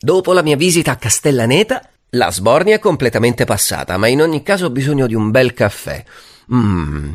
[0.00, 4.66] Dopo la mia visita a Castellaneta, la sbornia è completamente passata, ma in ogni caso
[4.66, 6.04] ho bisogno di un bel caffè.
[6.54, 7.14] Mmm.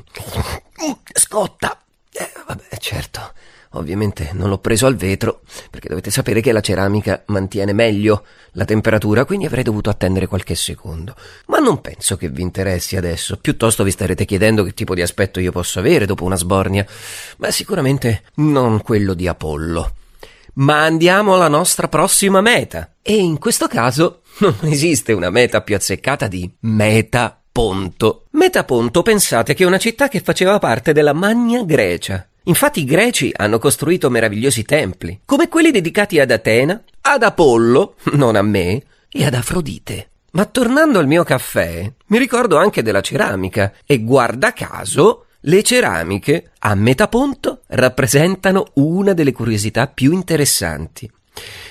[1.13, 1.81] Scotta.
[2.11, 3.31] Eh, vabbè, certo.
[3.75, 8.65] Ovviamente non l'ho preso al vetro, perché dovete sapere che la ceramica mantiene meglio la
[8.65, 11.15] temperatura, quindi avrei dovuto attendere qualche secondo.
[11.45, 15.39] Ma non penso che vi interessi adesso, piuttosto vi starete chiedendo che tipo di aspetto
[15.39, 16.85] io posso avere dopo una sbornia,
[17.37, 19.93] ma sicuramente non quello di Apollo.
[20.55, 22.95] Ma andiamo alla nostra prossima meta.
[23.01, 28.25] E in questo caso non esiste una meta più azzeccata di Meta Ponto.
[28.31, 33.31] Metaponto pensate che è una città che faceva parte della Magna Grecia Infatti i greci
[33.33, 39.25] hanno costruito meravigliosi templi, come quelli dedicati ad Atena, ad Apollo, non a me, e
[39.25, 40.09] ad Afrodite.
[40.31, 46.51] Ma tornando al mio caffè, mi ricordo anche della ceramica e guarda caso, le ceramiche
[46.59, 51.09] a Metaponto rappresentano una delle curiosità più interessanti.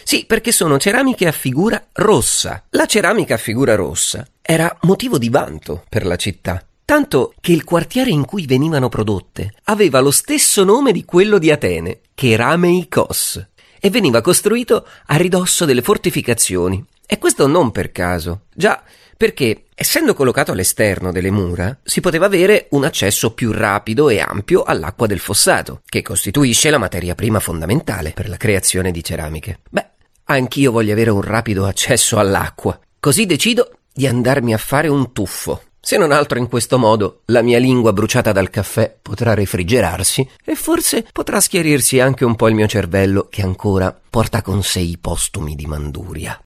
[0.03, 2.65] Sì, perché sono ceramiche a figura rossa.
[2.71, 7.65] La ceramica a figura rossa era motivo di vanto per la città tanto che il
[7.65, 13.47] quartiere in cui venivano prodotte aveva lo stesso nome di quello di Atene, Kerameikos,
[13.85, 16.85] e veniva costruito a ridosso delle fortificazioni.
[17.05, 18.81] E questo non per caso, già
[19.17, 24.63] perché, essendo collocato all'esterno delle mura, si poteva avere un accesso più rapido e ampio
[24.63, 29.59] all'acqua del fossato, che costituisce la materia prima fondamentale per la creazione di ceramiche.
[29.69, 29.91] Beh,
[30.27, 35.61] anch'io voglio avere un rapido accesso all'acqua, così decido di andarmi a fare un tuffo.
[35.85, 40.55] Se non altro in questo modo la mia lingua bruciata dal caffè potrà refrigerarsi e
[40.55, 44.97] forse potrà schiarirsi anche un po' il mio cervello che ancora porta con sé i
[44.97, 46.41] postumi di Manduria.